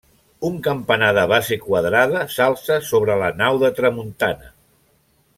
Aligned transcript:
Un 0.47 0.53
campanar 0.67 1.09
de 1.17 1.25
base 1.31 1.57
quadrada 1.65 2.23
s'alça 2.35 2.77
sobre 2.87 3.17
la 3.25 3.29
nau 3.43 3.59
de 3.65 3.71
tramuntana. 3.81 4.49